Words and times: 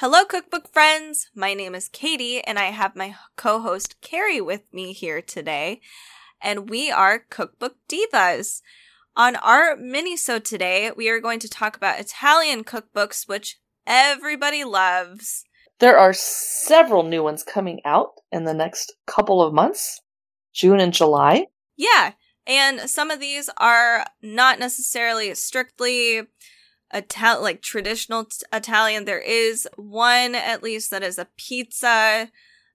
Hello, 0.00 0.24
cookbook 0.24 0.72
friends. 0.72 1.28
My 1.34 1.52
name 1.52 1.74
is 1.74 1.90
Katie, 1.90 2.40
and 2.40 2.58
I 2.58 2.70
have 2.70 2.96
my 2.96 3.16
co 3.36 3.60
host 3.60 4.00
Carrie 4.00 4.40
with 4.40 4.62
me 4.72 4.94
here 4.94 5.20
today. 5.20 5.82
And 6.40 6.70
we 6.70 6.90
are 6.90 7.26
Cookbook 7.28 7.76
Divas. 7.86 8.62
On 9.14 9.36
our 9.36 9.76
mini 9.76 10.16
so 10.16 10.38
today, 10.38 10.90
we 10.96 11.10
are 11.10 11.20
going 11.20 11.38
to 11.40 11.50
talk 11.50 11.76
about 11.76 12.00
Italian 12.00 12.64
cookbooks, 12.64 13.28
which 13.28 13.60
everybody 13.86 14.64
loves. 14.64 15.44
There 15.80 15.98
are 15.98 16.14
several 16.14 17.02
new 17.02 17.22
ones 17.22 17.42
coming 17.42 17.82
out 17.84 18.12
in 18.32 18.44
the 18.44 18.54
next 18.54 18.94
couple 19.06 19.42
of 19.42 19.52
months, 19.52 20.00
June 20.54 20.80
and 20.80 20.94
July. 20.94 21.48
Yeah, 21.76 22.12
and 22.46 22.88
some 22.88 23.10
of 23.10 23.20
these 23.20 23.50
are 23.58 24.06
not 24.22 24.58
necessarily 24.58 25.34
strictly 25.34 26.22
Ital- 26.92 27.42
like 27.42 27.62
traditional 27.62 28.24
t- 28.24 28.44
Italian. 28.52 29.04
There 29.04 29.20
is 29.20 29.68
one 29.76 30.34
at 30.34 30.62
least 30.62 30.90
that 30.90 31.02
is 31.02 31.18
a 31.18 31.28
pizza 31.36 32.30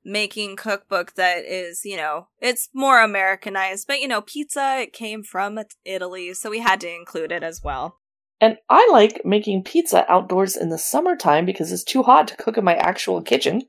making 0.05 0.55
cookbook 0.55 1.15
that 1.15 1.45
is, 1.45 1.83
you 1.83 1.97
know, 1.97 2.27
it's 2.39 2.69
more 2.73 3.01
Americanized, 3.01 3.87
but 3.87 3.99
you 3.99 4.07
know, 4.07 4.21
pizza 4.21 4.77
it 4.81 4.93
came 4.93 5.23
from 5.23 5.59
Italy, 5.83 6.33
so 6.33 6.49
we 6.49 6.59
had 6.59 6.79
to 6.81 6.93
include 6.93 7.31
it 7.31 7.43
as 7.43 7.63
well. 7.63 7.99
And 8.39 8.57
I 8.69 8.87
like 8.91 9.25
making 9.25 9.63
pizza 9.63 10.05
outdoors 10.11 10.55
in 10.55 10.69
the 10.69 10.77
summertime 10.77 11.45
because 11.45 11.71
it's 11.71 11.83
too 11.83 12.03
hot 12.03 12.27
to 12.27 12.37
cook 12.37 12.57
in 12.57 12.63
my 12.63 12.75
actual 12.75 13.21
kitchen. 13.21 13.63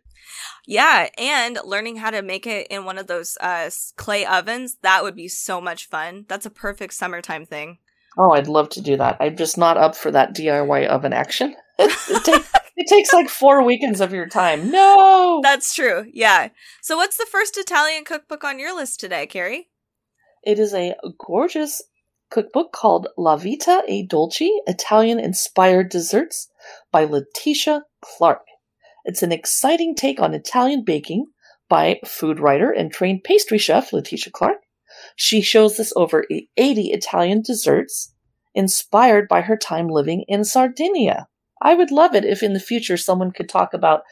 Yeah, 0.67 1.09
and 1.17 1.59
learning 1.65 1.97
how 1.97 2.11
to 2.11 2.23
make 2.23 2.47
it 2.47 2.67
in 2.69 2.85
one 2.85 2.99
of 2.99 3.07
those 3.07 3.39
uh, 3.41 3.71
clay 3.97 4.27
ovens, 4.27 4.77
that 4.83 5.05
would 5.05 5.15
be 5.15 5.29
so 5.29 5.61
much 5.61 5.89
fun. 5.89 6.27
That's 6.29 6.47
a 6.47 6.51
perfect 6.51 6.95
summertime 6.95 7.47
thing. 7.47 7.79
Oh, 8.17 8.33
I'd 8.33 8.49
love 8.49 8.71
to 8.71 8.81
do 8.81 8.97
that. 8.97 9.19
I'm 9.21 9.37
just 9.37 9.59
not 9.59 9.77
up 9.77 9.95
for 9.95 10.11
that 10.11 10.35
DIY 10.35 10.87
oven 10.87 11.13
action. 11.13 11.55
it, 11.79 12.25
take, 12.25 12.45
it 12.77 12.87
takes 12.89 13.13
like 13.13 13.29
four 13.29 13.63
weekends 13.63 14.01
of 14.01 14.13
your 14.13 14.27
time. 14.27 14.71
No! 14.71 15.41
That's 15.43 15.75
true. 15.75 16.07
Yeah. 16.13 16.49
So, 16.81 16.97
what's 16.97 17.19
the 17.19 17.27
first 17.31 17.59
Italian 17.59 18.05
cookbook 18.05 18.43
on 18.43 18.59
your 18.59 18.75
list 18.75 19.01
today, 19.01 19.27
Carrie? 19.27 19.69
It 20.43 20.59
is 20.59 20.73
a 20.73 20.95
gorgeous 21.19 21.83
cookbook 22.31 22.73
called 22.73 23.09
La 23.19 23.37
Vita 23.37 23.83
e 23.87 24.07
Dolci 24.07 24.49
Italian 24.67 25.21
Inspired 25.21 25.91
Desserts 25.91 26.49
by 26.91 27.05
Letitia 27.05 27.83
Clark. 28.01 28.43
It's 29.05 29.23
an 29.23 29.33
exciting 29.33 29.95
take 29.95 30.21
on 30.21 30.35
Italian 30.35 30.85
baking 30.85 31.27
by 31.69 32.01
food 32.05 32.41
writer 32.41 32.71
and 32.71 32.93
trained 32.93 33.25
pastry 33.25 33.59
chef 33.59 33.93
Letitia 33.93 34.33
Clark. 34.33 34.59
She 35.17 35.41
shows 35.41 35.81
us 35.81 35.93
over 35.97 36.25
80 36.31 36.91
Italian 36.91 37.43
desserts 37.43 38.13
inspired 38.55 39.29
by 39.29 39.41
her 39.43 39.57
time 39.57 39.89
living 39.89 40.25
in 40.29 40.45
Sardinia. 40.45 41.27
I 41.61 41.75
would 41.75 41.91
love 41.91 42.15
it 42.15 42.25
if 42.25 42.43
in 42.43 42.53
the 42.53 42.61
future 42.61 42.97
someone 42.97 43.33
could 43.33 43.49
talk 43.49 43.75
about 43.75 44.03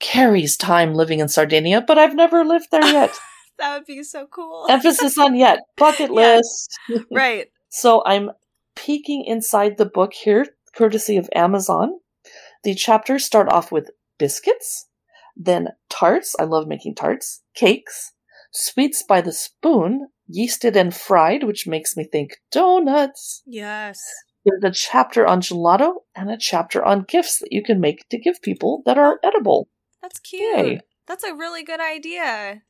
Carrie's 0.00 0.56
time 0.56 0.94
living 0.94 1.20
in 1.20 1.28
Sardinia, 1.28 1.82
but 1.82 1.98
I've 1.98 2.14
never 2.14 2.44
lived 2.44 2.68
there 2.70 2.84
yet. 2.84 3.16
that 3.58 3.76
would 3.76 3.86
be 3.86 4.02
so 4.02 4.26
cool. 4.26 4.66
Emphasis 4.68 5.18
on 5.18 5.34
yet. 5.36 5.60
Bucket 5.76 6.10
list. 6.10 6.78
right. 7.12 7.48
So 7.68 8.02
I'm 8.04 8.30
peeking 8.74 9.24
inside 9.24 9.76
the 9.76 9.86
book 9.86 10.14
here, 10.14 10.46
courtesy 10.74 11.16
of 11.16 11.28
Amazon. 11.34 11.98
The 12.64 12.74
chapters 12.74 13.24
start 13.24 13.50
off 13.50 13.70
with 13.70 13.90
biscuits, 14.18 14.88
then 15.36 15.68
tarts. 15.88 16.34
I 16.38 16.44
love 16.44 16.66
making 16.66 16.94
tarts, 16.94 17.42
cakes, 17.54 18.12
sweets 18.52 19.02
by 19.02 19.20
the 19.20 19.32
spoon, 19.32 20.08
yeasted 20.32 20.76
and 20.76 20.94
fried, 20.94 21.44
which 21.44 21.66
makes 21.66 21.96
me 21.96 22.04
think 22.04 22.38
donuts. 22.50 23.42
Yes. 23.46 24.02
There's 24.44 24.64
a 24.64 24.70
chapter 24.70 25.26
on 25.26 25.40
gelato 25.40 25.94
and 26.14 26.30
a 26.30 26.38
chapter 26.38 26.84
on 26.84 27.04
gifts 27.08 27.38
that 27.40 27.52
you 27.52 27.62
can 27.62 27.80
make 27.80 28.08
to 28.10 28.18
give 28.18 28.40
people 28.42 28.82
that 28.86 28.98
are 28.98 29.18
edible. 29.24 29.68
That's 30.00 30.20
cute. 30.20 30.56
Yay. 30.56 30.80
That's 31.06 31.24
a 31.24 31.34
really 31.34 31.64
good 31.64 31.80
idea. 31.80 32.62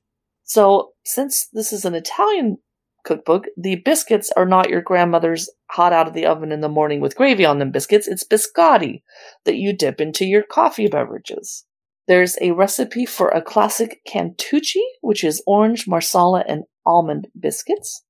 So, 0.43 0.93
since 1.05 1.49
this 1.53 1.73
is 1.73 1.85
an 1.85 1.95
Italian 1.95 2.59
cookbook, 3.05 3.45
the 3.57 3.77
biscuits 3.77 4.31
are 4.37 4.47
not 4.47 4.71
your 4.71 4.81
grandmother's 4.81 5.51
hot 5.71 5.93
out 5.93 6.07
of 6.07 6.15
the 6.15 6.27
oven 6.27 6.53
in 6.53 6.61
the 6.61 6.69
morning 6.69 7.01
with 7.01 7.17
gravy 7.17 7.45
on 7.45 7.59
them 7.59 7.71
biscuits. 7.71 8.09
It's 8.09 8.25
biscotti 8.25 9.03
that 9.45 9.57
you 9.57 9.73
dip 9.73 10.01
into 10.01 10.25
your 10.25 10.43
coffee 10.43 10.89
beverages. 10.89 11.65
There's 12.07 12.37
a 12.41 12.53
recipe 12.53 13.05
for 13.05 13.29
a 13.29 13.43
classic 13.43 14.01
cantucci, 14.09 14.83
which 15.01 15.25
is 15.25 15.43
orange, 15.47 15.89
marsala, 15.89 16.45
and 16.47 16.65
almond 16.87 17.29
biscuits. 17.39 18.05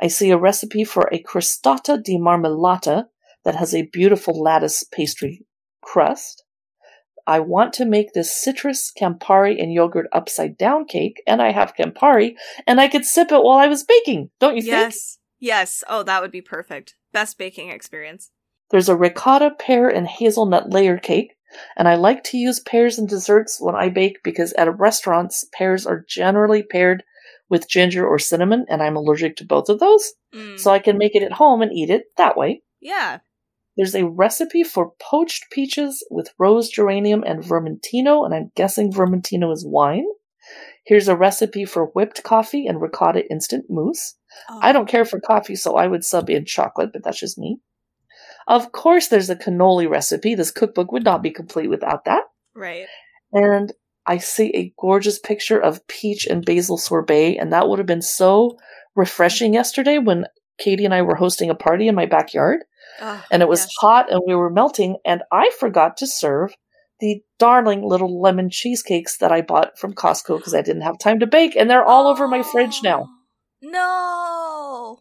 I 0.00 0.08
see 0.08 0.30
a 0.30 0.38
recipe 0.38 0.84
for 0.84 1.08
a 1.12 1.22
crostata 1.22 2.02
di 2.02 2.18
marmellata 2.18 3.06
that 3.44 3.54
has 3.56 3.74
a 3.74 3.88
beautiful 3.92 4.40
lattice 4.40 4.84
pastry 4.84 5.46
crust. 5.82 6.44
I 7.26 7.40
want 7.40 7.72
to 7.74 7.84
make 7.84 8.12
this 8.12 8.34
citrus, 8.34 8.92
Campari, 9.00 9.60
and 9.62 9.72
yogurt 9.72 10.06
upside 10.12 10.58
down 10.58 10.86
cake, 10.86 11.22
and 11.26 11.40
I 11.40 11.52
have 11.52 11.76
Campari, 11.76 12.34
and 12.66 12.80
I 12.80 12.88
could 12.88 13.04
sip 13.04 13.30
it 13.30 13.42
while 13.42 13.58
I 13.58 13.68
was 13.68 13.84
baking. 13.84 14.30
Don't 14.40 14.56
you 14.56 14.62
yes. 14.64 14.68
think? 14.68 14.92
Yes. 14.92 15.18
Yes. 15.38 15.84
Oh, 15.88 16.02
that 16.02 16.20
would 16.20 16.32
be 16.32 16.40
perfect. 16.40 16.96
Best 17.12 17.38
baking 17.38 17.70
experience. 17.70 18.30
There's 18.70 18.88
a 18.88 18.96
ricotta, 18.96 19.52
pear, 19.58 19.88
and 19.88 20.06
hazelnut 20.06 20.70
layer 20.70 20.98
cake, 20.98 21.34
and 21.76 21.86
I 21.86 21.94
like 21.94 22.24
to 22.24 22.38
use 22.38 22.58
pears 22.58 22.98
in 22.98 23.06
desserts 23.06 23.60
when 23.60 23.74
I 23.74 23.88
bake 23.88 24.22
because 24.24 24.52
at 24.54 24.78
restaurants, 24.78 25.46
pears 25.52 25.86
are 25.86 26.04
generally 26.08 26.62
paired 26.62 27.04
with 27.52 27.68
ginger 27.68 28.08
or 28.08 28.18
cinnamon, 28.18 28.64
and 28.70 28.82
I'm 28.82 28.96
allergic 28.96 29.36
to 29.36 29.44
both 29.44 29.68
of 29.68 29.78
those. 29.78 30.14
Mm. 30.34 30.58
So 30.58 30.70
I 30.70 30.78
can 30.78 30.96
make 30.96 31.14
it 31.14 31.22
at 31.22 31.32
home 31.32 31.60
and 31.60 31.70
eat 31.70 31.90
it 31.90 32.06
that 32.16 32.34
way. 32.34 32.62
Yeah. 32.80 33.18
There's 33.76 33.94
a 33.94 34.06
recipe 34.06 34.64
for 34.64 34.94
poached 34.98 35.50
peaches 35.50 36.02
with 36.10 36.32
rose 36.38 36.70
geranium 36.70 37.22
and 37.22 37.44
vermentino, 37.44 38.24
and 38.24 38.34
I'm 38.34 38.52
guessing 38.56 38.90
vermentino 38.90 39.52
is 39.52 39.66
wine. 39.66 40.06
Here's 40.86 41.08
a 41.08 41.16
recipe 41.16 41.66
for 41.66 41.86
whipped 41.88 42.22
coffee 42.22 42.66
and 42.66 42.80
ricotta 42.80 43.30
instant 43.30 43.66
mousse. 43.68 44.14
Oh. 44.48 44.58
I 44.62 44.72
don't 44.72 44.88
care 44.88 45.04
for 45.04 45.20
coffee, 45.20 45.54
so 45.54 45.76
I 45.76 45.88
would 45.88 46.04
sub 46.04 46.30
in 46.30 46.46
chocolate, 46.46 46.90
but 46.90 47.04
that's 47.04 47.20
just 47.20 47.36
me. 47.36 47.60
Of 48.48 48.72
course, 48.72 49.08
there's 49.08 49.28
a 49.28 49.36
cannoli 49.36 49.88
recipe. 49.88 50.34
This 50.34 50.50
cookbook 50.50 50.90
would 50.90 51.04
not 51.04 51.22
be 51.22 51.30
complete 51.30 51.68
without 51.68 52.06
that. 52.06 52.22
Right. 52.54 52.86
And 53.30 53.74
I 54.06 54.18
see 54.18 54.50
a 54.54 54.72
gorgeous 54.78 55.18
picture 55.18 55.60
of 55.60 55.86
peach 55.86 56.26
and 56.26 56.44
basil 56.44 56.76
sorbet, 56.76 57.36
and 57.36 57.52
that 57.52 57.68
would 57.68 57.78
have 57.78 57.86
been 57.86 58.02
so 58.02 58.58
refreshing 58.96 59.54
yesterday 59.54 59.98
when 59.98 60.26
Katie 60.58 60.84
and 60.84 60.94
I 60.94 61.02
were 61.02 61.14
hosting 61.14 61.50
a 61.50 61.54
party 61.54 61.88
in 61.88 61.94
my 61.94 62.06
backyard. 62.06 62.64
Oh, 63.00 63.24
and 63.30 63.42
it 63.42 63.48
was 63.48 63.60
yes. 63.60 63.74
hot 63.80 64.12
and 64.12 64.20
we 64.26 64.34
were 64.34 64.50
melting, 64.50 64.96
and 65.04 65.22
I 65.32 65.50
forgot 65.58 65.96
to 65.98 66.06
serve 66.06 66.54
the 67.00 67.20
darling 67.38 67.82
little 67.82 68.20
lemon 68.20 68.48
cheesecakes 68.50 69.18
that 69.18 69.32
I 69.32 69.40
bought 69.40 69.78
from 69.78 69.94
Costco 69.94 70.36
because 70.36 70.54
I 70.54 70.62
didn't 70.62 70.82
have 70.82 70.98
time 70.98 71.18
to 71.20 71.26
bake, 71.26 71.56
and 71.56 71.68
they're 71.68 71.84
all 71.84 72.06
oh, 72.06 72.10
over 72.10 72.28
my 72.28 72.42
fridge 72.42 72.80
now. 72.82 73.08
Ah, 73.08 73.16
no. 73.62 74.98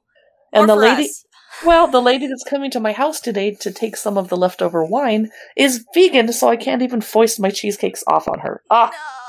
And 0.53 0.67
More 0.67 0.75
the 0.75 0.81
lady, 0.81 1.05
us. 1.05 1.25
Well, 1.63 1.87
the 1.87 2.01
lady 2.01 2.27
that's 2.27 2.43
coming 2.43 2.71
to 2.71 2.79
my 2.79 2.91
house 2.91 3.19
today 3.19 3.51
to 3.55 3.71
take 3.71 3.95
some 3.95 4.17
of 4.17 4.29
the 4.29 4.37
leftover 4.37 4.83
wine 4.83 5.29
is 5.55 5.85
vegan, 5.93 6.33
so 6.33 6.49
I 6.49 6.55
can't 6.55 6.81
even 6.81 7.01
foist 7.01 7.39
my 7.39 7.51
cheesecakes 7.51 8.03
off 8.07 8.27
on 8.27 8.39
her. 8.39 8.63
Ah. 8.69 8.89
No. 8.91 9.21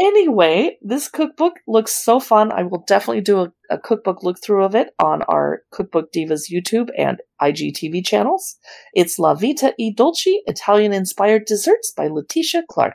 Anyway, 0.00 0.78
this 0.82 1.08
cookbook 1.08 1.54
looks 1.66 1.92
so 1.92 2.20
fun. 2.20 2.52
I 2.52 2.62
will 2.62 2.84
definitely 2.86 3.22
do 3.22 3.40
a, 3.40 3.52
a 3.70 3.78
cookbook 3.78 4.22
look 4.22 4.40
through 4.40 4.64
of 4.64 4.74
it 4.74 4.90
on 4.98 5.22
our 5.22 5.62
Cookbook 5.72 6.12
Divas 6.12 6.52
YouTube 6.52 6.90
and 6.96 7.20
IGTV 7.40 8.04
channels. 8.06 8.56
It's 8.94 9.18
La 9.18 9.34
Vita 9.34 9.74
e 9.78 9.92
Dolci 9.92 10.36
Italian 10.46 10.92
Inspired 10.92 11.46
Desserts 11.46 11.92
by 11.96 12.06
Letitia 12.06 12.64
Clark. 12.68 12.94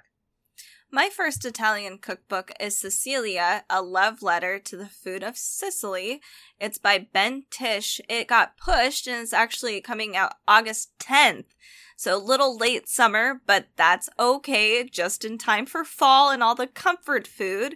My 0.96 1.10
first 1.10 1.44
Italian 1.44 1.98
cookbook 1.98 2.52
is 2.60 2.78
Sicilia, 2.78 3.66
a 3.68 3.82
love 3.82 4.22
letter 4.22 4.60
to 4.60 4.78
the 4.78 4.86
food 4.86 5.24
of 5.24 5.36
Sicily. 5.36 6.22
It's 6.60 6.78
by 6.78 7.08
Ben 7.12 7.46
Tish. 7.50 8.00
It 8.08 8.28
got 8.28 8.58
pushed 8.58 9.08
and 9.08 9.20
it's 9.20 9.34
actually 9.34 9.82
coming 9.82 10.16
out 10.16 10.36
August 10.48 10.92
10th. 11.00 11.46
So 11.96 12.16
a 12.16 12.22
little 12.24 12.56
late 12.56 12.88
summer, 12.88 13.42
but 13.48 13.70
that's 13.76 14.08
okay, 14.20 14.88
just 14.88 15.26
in 15.26 15.40
time 15.40 15.66
for 15.66 15.84
fall 15.84 16.30
and 16.30 16.44
all 16.44 16.54
the 16.54 16.68
comfort 16.68 17.26
food. 17.26 17.76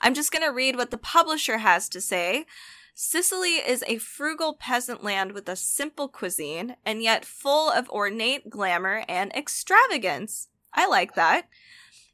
I'm 0.00 0.12
just 0.14 0.32
going 0.32 0.44
to 0.44 0.50
read 0.50 0.74
what 0.74 0.90
the 0.90 0.98
publisher 0.98 1.58
has 1.58 1.88
to 1.90 2.00
say. 2.00 2.46
Sicily 2.94 3.58
is 3.64 3.84
a 3.86 3.98
frugal 3.98 4.54
peasant 4.54 5.04
land 5.04 5.30
with 5.30 5.48
a 5.48 5.54
simple 5.54 6.08
cuisine 6.08 6.74
and 6.84 7.00
yet 7.00 7.24
full 7.24 7.70
of 7.70 7.88
ornate 7.90 8.50
glamour 8.50 9.04
and 9.08 9.30
extravagance. 9.36 10.48
I 10.74 10.88
like 10.88 11.14
that. 11.14 11.48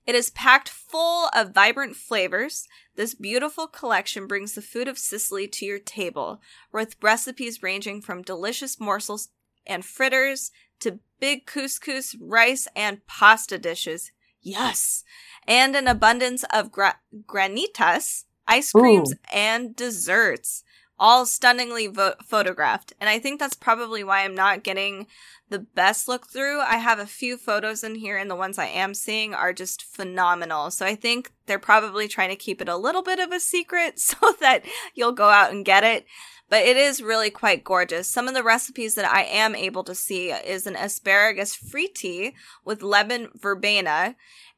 It 0.06 0.14
is 0.14 0.30
packed 0.30 0.68
full 0.68 1.28
of 1.34 1.54
vibrant 1.54 1.96
flavors. 1.96 2.66
This 2.96 3.14
beautiful 3.14 3.66
collection 3.66 4.26
brings 4.26 4.54
the 4.54 4.62
food 4.62 4.88
of 4.88 4.98
Sicily 4.98 5.46
to 5.48 5.64
your 5.64 5.78
table, 5.78 6.40
with 6.72 6.96
recipes 7.00 7.62
ranging 7.62 8.02
from 8.02 8.22
delicious 8.22 8.80
morsels 8.80 9.28
and 9.66 9.84
fritters 9.84 10.50
to 10.80 10.98
big 11.20 11.46
couscous, 11.46 12.16
rice, 12.20 12.66
and 12.74 13.06
pasta 13.06 13.58
dishes. 13.58 14.10
Yes! 14.40 15.04
And 15.46 15.76
an 15.76 15.86
abundance 15.86 16.44
of 16.52 16.72
gra- 16.72 16.98
granitas, 17.26 18.24
ice 18.48 18.72
creams, 18.72 19.12
Ooh. 19.12 19.16
and 19.32 19.76
desserts. 19.76 20.64
All 21.02 21.26
stunningly 21.26 21.88
vo- 21.88 22.14
photographed. 22.24 22.92
And 23.00 23.10
I 23.10 23.18
think 23.18 23.40
that's 23.40 23.56
probably 23.56 24.04
why 24.04 24.20
I'm 24.20 24.36
not 24.36 24.62
getting 24.62 25.08
the 25.48 25.58
best 25.58 26.06
look 26.06 26.28
through. 26.28 26.60
I 26.60 26.76
have 26.76 27.00
a 27.00 27.06
few 27.06 27.36
photos 27.36 27.82
in 27.82 27.96
here, 27.96 28.16
and 28.16 28.30
the 28.30 28.36
ones 28.36 28.56
I 28.56 28.66
am 28.66 28.94
seeing 28.94 29.34
are 29.34 29.52
just 29.52 29.82
phenomenal. 29.82 30.70
So 30.70 30.86
I 30.86 30.94
think 30.94 31.32
they're 31.46 31.58
probably 31.58 32.06
trying 32.06 32.30
to 32.30 32.36
keep 32.36 32.62
it 32.62 32.68
a 32.68 32.76
little 32.76 33.02
bit 33.02 33.18
of 33.18 33.32
a 33.32 33.40
secret 33.40 33.98
so 33.98 34.16
that 34.40 34.64
you'll 34.94 35.10
go 35.10 35.28
out 35.28 35.50
and 35.50 35.64
get 35.64 35.82
it. 35.82 36.06
But 36.48 36.66
it 36.66 36.76
is 36.76 37.02
really 37.02 37.30
quite 37.30 37.64
gorgeous. 37.64 38.06
Some 38.06 38.28
of 38.28 38.34
the 38.34 38.44
recipes 38.44 38.94
that 38.94 39.12
I 39.12 39.24
am 39.24 39.56
able 39.56 39.82
to 39.84 39.96
see 39.96 40.30
is 40.30 40.68
an 40.68 40.76
asparagus 40.76 41.56
fritti 41.56 42.34
with 42.64 42.80
lemon 42.80 43.30
verbena. 43.34 44.14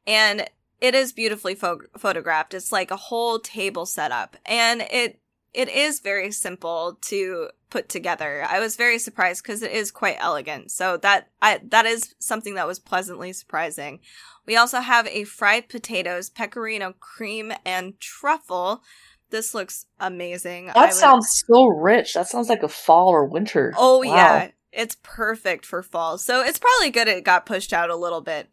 And 0.07 0.47
it 0.79 0.95
is 0.95 1.15
beautifully 1.15 1.55
pho- 1.55 1.87
photographed. 1.97 2.53
It's 2.53 2.71
like 2.71 2.91
a 2.91 2.97
whole 2.97 3.39
table 3.39 3.87
setup. 3.87 4.37
And 4.45 4.83
it 4.91 5.21
it 5.55 5.69
is 5.69 6.01
very 6.01 6.33
simple 6.33 6.99
to 7.03 7.49
put 7.71 7.89
together. 7.89 8.45
I 8.49 8.59
was 8.59 8.77
very 8.77 8.99
surprised 8.99 9.43
because 9.43 9.63
it 9.63 9.71
is 9.71 9.91
quite 9.91 10.17
elegant. 10.19 10.73
So 10.73 10.97
that 10.99 11.29
I 11.41 11.61
that 11.69 11.87
is 11.87 12.15
something 12.19 12.55
that 12.55 12.67
was 12.67 12.81
pleasantly 12.81 13.33
surprising. 13.33 14.01
We 14.47 14.57
also 14.57 14.81
have 14.81 15.07
a 15.07 15.25
fried 15.25 15.69
potatoes, 15.69 16.29
pecorino 16.29 16.95
cream, 16.99 17.53
and 17.65 17.99
truffle. 18.01 18.83
This 19.31 19.55
looks 19.55 19.87
amazing. 19.99 20.71
That 20.75 20.93
sounds 20.93 21.43
so 21.47 21.67
rich. 21.67 22.15
That 22.15 22.29
sounds 22.29 22.49
like 22.49 22.63
a 22.63 22.69
fall 22.69 23.09
or 23.09 23.25
winter. 23.25 23.73
Oh 23.77 23.99
wow. 24.05 24.15
yeah. 24.15 24.51
It's 24.73 24.97
perfect 25.05 25.65
for 25.65 25.85
fall. 25.85 26.19
So 26.19 26.43
it's 26.43 26.59
probably 26.59 26.91
good 26.91 27.07
it 27.07 27.25
got 27.25 27.47
pushed 27.47 27.73
out 27.73 27.91
a 27.91 27.97
little 27.97 28.21
bit. 28.21 28.49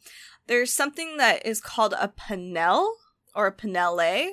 There's 0.45 0.71
something 0.71 1.17
that 1.17 1.45
is 1.45 1.59
called 1.61 1.93
a 1.93 2.09
panelle 2.09 2.91
or 3.33 3.47
a 3.47 3.55
panelle 3.55 4.29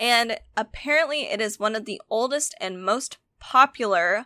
and 0.00 0.40
apparently 0.56 1.24
it 1.24 1.40
is 1.42 1.60
one 1.60 1.76
of 1.76 1.84
the 1.84 2.00
oldest 2.08 2.54
and 2.60 2.82
most 2.82 3.18
popular 3.38 4.24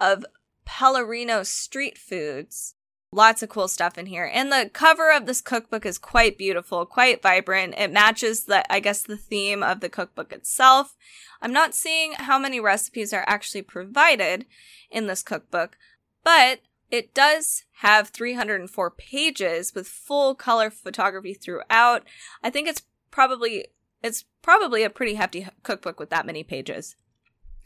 of 0.00 0.24
Pellerino 0.66 1.44
street 1.44 1.98
foods. 1.98 2.74
Lots 3.12 3.42
of 3.42 3.48
cool 3.48 3.68
stuff 3.68 3.98
in 3.98 4.06
here. 4.06 4.30
And 4.32 4.50
the 4.50 4.70
cover 4.72 5.12
of 5.12 5.26
this 5.26 5.40
cookbook 5.40 5.84
is 5.84 5.98
quite 5.98 6.38
beautiful, 6.38 6.86
quite 6.86 7.20
vibrant. 7.20 7.74
It 7.76 7.92
matches 7.92 8.44
the, 8.44 8.72
I 8.72 8.80
guess, 8.80 9.02
the 9.02 9.16
theme 9.16 9.62
of 9.62 9.80
the 9.80 9.88
cookbook 9.88 10.32
itself. 10.32 10.96
I'm 11.42 11.52
not 11.52 11.74
seeing 11.74 12.12
how 12.12 12.38
many 12.38 12.60
recipes 12.60 13.12
are 13.12 13.24
actually 13.26 13.62
provided 13.62 14.46
in 14.90 15.06
this 15.06 15.22
cookbook, 15.22 15.76
but 16.22 16.60
it 16.90 17.12
does 17.12 17.64
have 17.80 18.08
304 18.08 18.90
pages 18.92 19.74
with 19.74 19.88
full 19.88 20.34
color 20.34 20.70
photography 20.70 21.34
throughout. 21.34 22.04
I 22.42 22.50
think 22.50 22.68
it's 22.68 22.82
probably 23.10 23.66
it's 24.02 24.24
probably 24.42 24.82
a 24.82 24.90
pretty 24.90 25.14
hefty 25.14 25.46
cookbook 25.62 26.00
with 26.00 26.10
that 26.10 26.26
many 26.26 26.42
pages. 26.42 26.96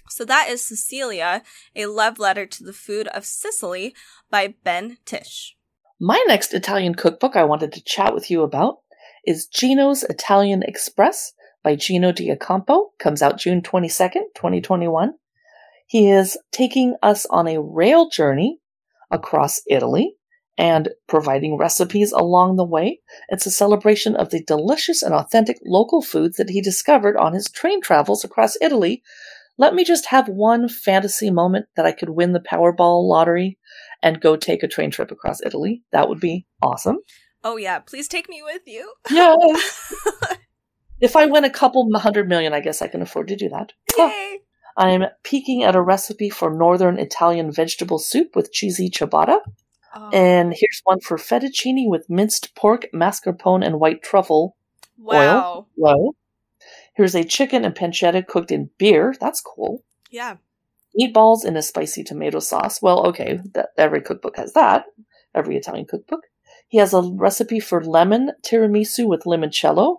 So 0.08 0.24
that 0.24 0.48
is 0.48 0.64
Sicilia, 0.64 1.42
a 1.74 1.86
love 1.86 2.18
letter 2.18 2.46
to 2.46 2.64
the 2.64 2.72
food 2.72 3.08
of 3.08 3.24
Sicily 3.24 3.94
by 4.30 4.54
Ben 4.62 4.98
Tish. 5.04 5.56
My 5.98 6.22
next 6.26 6.52
Italian 6.52 6.94
cookbook 6.94 7.36
I 7.36 7.44
wanted 7.44 7.72
to 7.72 7.82
chat 7.82 8.14
with 8.14 8.30
you 8.30 8.42
about 8.42 8.78
is 9.26 9.46
Gino's 9.46 10.02
Italian 10.02 10.62
Express 10.62 11.32
by 11.62 11.76
Gino 11.76 12.12
D'Acampo. 12.12 12.92
Comes 12.98 13.22
out 13.22 13.38
June 13.38 13.62
22nd, 13.62 14.34
2021. 14.34 15.14
He 15.86 16.10
is 16.10 16.36
taking 16.52 16.96
us 17.02 17.26
on 17.26 17.48
a 17.48 17.60
rail 17.60 18.10
journey 18.10 18.58
across 19.10 19.62
Italy 19.66 20.16
and 20.56 20.90
providing 21.08 21.56
recipes 21.56 22.12
along 22.12 22.56
the 22.56 22.64
way. 22.64 23.00
It's 23.28 23.46
a 23.46 23.50
celebration 23.50 24.14
of 24.14 24.30
the 24.30 24.42
delicious 24.42 25.02
and 25.02 25.14
authentic 25.14 25.58
local 25.64 26.00
foods 26.02 26.36
that 26.36 26.50
he 26.50 26.60
discovered 26.60 27.16
on 27.16 27.32
his 27.32 27.50
train 27.50 27.80
travels 27.80 28.24
across 28.24 28.56
Italy. 28.60 29.02
Let 29.58 29.74
me 29.74 29.84
just 29.84 30.06
have 30.06 30.28
one 30.28 30.68
fantasy 30.68 31.30
moment 31.30 31.66
that 31.76 31.86
I 31.86 31.92
could 31.92 32.10
win 32.10 32.32
the 32.32 32.40
Powerball 32.40 33.08
lottery 33.08 33.58
and 34.02 34.20
go 34.20 34.36
take 34.36 34.62
a 34.62 34.68
train 34.68 34.90
trip 34.90 35.10
across 35.10 35.40
Italy. 35.44 35.82
That 35.92 36.08
would 36.08 36.20
be 36.20 36.46
awesome. 36.62 36.98
Oh, 37.42 37.56
yeah. 37.56 37.78
Please 37.80 38.08
take 38.08 38.28
me 38.28 38.42
with 38.42 38.62
you. 38.66 38.92
Yes. 39.10 39.92
if 41.00 41.14
I 41.14 41.26
win 41.26 41.44
a 41.44 41.50
couple 41.50 41.88
hundred 41.98 42.28
million, 42.28 42.52
I 42.52 42.60
guess 42.60 42.80
I 42.80 42.88
can 42.88 43.02
afford 43.02 43.28
to 43.28 43.36
do 43.36 43.48
that. 43.50 43.72
Yay. 43.98 44.38
I'm 44.76 45.04
peeking 45.22 45.62
at 45.62 45.76
a 45.76 45.82
recipe 45.82 46.30
for 46.30 46.52
northern 46.52 46.98
Italian 46.98 47.52
vegetable 47.52 47.98
soup 47.98 48.34
with 48.34 48.52
cheesy 48.52 48.90
ciabatta. 48.90 49.38
Oh. 49.96 50.10
And 50.12 50.54
here's 50.56 50.80
one 50.84 51.00
for 51.00 51.16
fettuccine 51.16 51.88
with 51.88 52.10
minced 52.10 52.54
pork, 52.54 52.86
mascarpone, 52.92 53.64
and 53.64 53.80
white 53.80 54.02
truffle 54.02 54.56
wow. 54.98 55.16
oil. 55.16 55.68
Wow. 55.76 56.12
Here's 56.94 57.14
a 57.14 57.24
chicken 57.24 57.64
and 57.64 57.74
pancetta 57.74 58.26
cooked 58.26 58.50
in 58.50 58.70
beer. 58.78 59.14
That's 59.20 59.40
cool. 59.40 59.84
Yeah. 60.10 60.36
Meatballs 60.98 61.44
in 61.44 61.56
a 61.56 61.62
spicy 61.62 62.04
tomato 62.04 62.38
sauce. 62.38 62.80
Well, 62.80 63.06
okay, 63.08 63.40
that, 63.54 63.70
every 63.76 64.00
cookbook 64.00 64.36
has 64.36 64.52
that. 64.52 64.84
Every 65.34 65.56
Italian 65.56 65.86
cookbook. 65.86 66.20
He 66.68 66.78
has 66.78 66.94
a 66.94 67.02
recipe 67.02 67.60
for 67.60 67.84
lemon 67.84 68.32
tiramisu 68.42 69.06
with 69.08 69.24
limoncello. 69.24 69.98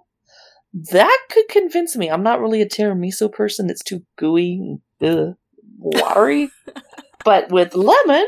That 0.92 1.18
could 1.30 1.48
convince 1.50 1.96
me. 1.96 2.10
I'm 2.10 2.24
not 2.24 2.42
really 2.42 2.62
a 2.62 2.68
tiramisu 2.68 3.32
person. 3.32 3.70
It's 3.70 3.84
too 3.84 4.04
gooey 4.18 4.80
and 5.02 5.36
watery. 5.78 6.50
but 7.26 7.50
with 7.52 7.76
lemon, 7.76 8.26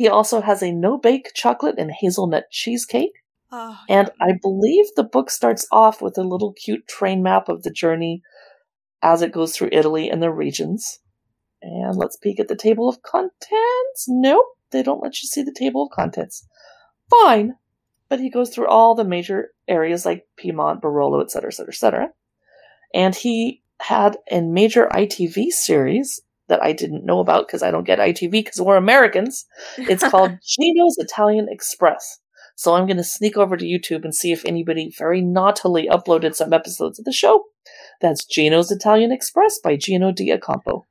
he 0.00 0.08
also 0.08 0.40
has 0.40 0.62
a 0.62 0.72
no 0.72 0.96
bake 0.96 1.32
chocolate 1.34 1.74
and 1.76 1.90
hazelnut 1.90 2.50
cheesecake. 2.50 3.12
Oh, 3.52 3.76
and 3.86 4.08
I 4.18 4.32
believe 4.40 4.86
the 4.96 5.04
book 5.04 5.28
starts 5.28 5.66
off 5.70 6.00
with 6.00 6.16
a 6.16 6.22
little 6.22 6.54
cute 6.54 6.88
train 6.88 7.22
map 7.22 7.50
of 7.50 7.64
the 7.64 7.70
journey 7.70 8.22
as 9.02 9.20
it 9.20 9.30
goes 9.30 9.54
through 9.54 9.68
Italy 9.72 10.08
and 10.08 10.22
the 10.22 10.30
regions. 10.30 11.00
And 11.60 11.96
let's 11.96 12.16
peek 12.16 12.40
at 12.40 12.48
the 12.48 12.56
table 12.56 12.88
of 12.88 13.02
contents. 13.02 14.06
Nope, 14.08 14.46
they 14.70 14.82
don't 14.82 15.02
let 15.02 15.20
you 15.22 15.26
see 15.26 15.42
the 15.42 15.54
table 15.54 15.82
of 15.82 15.90
contents. 15.90 16.48
Fine. 17.10 17.56
But 18.08 18.20
he 18.20 18.30
goes 18.30 18.48
through 18.48 18.68
all 18.68 18.94
the 18.94 19.04
major 19.04 19.50
areas 19.68 20.06
like 20.06 20.26
Piedmont, 20.38 20.80
Barolo, 20.80 21.22
etc., 21.22 21.48
etc., 21.48 21.68
etc. 21.68 22.08
And 22.94 23.14
he 23.14 23.62
had 23.82 24.16
a 24.30 24.40
major 24.40 24.88
ITV 24.90 25.48
series 25.50 26.22
that 26.50 26.62
I 26.62 26.72
didn't 26.72 27.06
know 27.06 27.20
about 27.20 27.46
because 27.46 27.62
I 27.62 27.70
don't 27.70 27.86
get 27.86 27.98
ITV 27.98 28.30
because 28.30 28.60
we're 28.60 28.76
Americans. 28.76 29.46
It's 29.78 30.06
called 30.06 30.32
Gino's 30.46 30.98
Italian 30.98 31.46
Express. 31.48 32.18
So 32.56 32.74
I'm 32.74 32.86
going 32.86 32.98
to 32.98 33.04
sneak 33.04 33.38
over 33.38 33.56
to 33.56 33.64
YouTube 33.64 34.04
and 34.04 34.14
see 34.14 34.32
if 34.32 34.44
anybody 34.44 34.92
very 34.98 35.22
naughtily 35.22 35.88
uploaded 35.90 36.34
some 36.34 36.52
episodes 36.52 36.98
of 36.98 37.06
the 37.06 37.12
show. 37.12 37.44
That's 38.02 38.26
Gino's 38.26 38.70
Italian 38.70 39.12
Express 39.12 39.58
by 39.58 39.76
Gino 39.76 40.12
D'Acampo. 40.12 40.84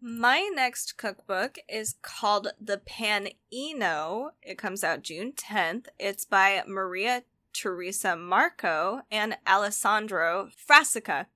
My 0.00 0.48
next 0.54 0.96
cookbook 0.96 1.58
is 1.68 1.96
called 2.02 2.48
The 2.60 2.78
Panino. 2.78 4.30
It 4.42 4.58
comes 4.58 4.84
out 4.84 5.02
June 5.02 5.32
10th. 5.32 5.86
It's 5.98 6.24
by 6.24 6.62
Maria 6.68 7.22
Teresa 7.52 8.16
Marco 8.16 9.02
and 9.10 9.36
Alessandro 9.46 10.50
Frasca. 10.68 11.26